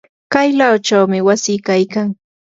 [0.33, 2.07] kaylachawmi wasi kaykan.